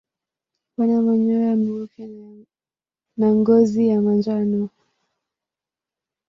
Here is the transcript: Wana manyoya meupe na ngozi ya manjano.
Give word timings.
Wana 0.77 0.95
manyoya 1.05 1.53
meupe 1.61 2.03
na 3.19 3.27
ngozi 3.37 3.81
ya 3.89 3.97
manjano. 4.05 4.61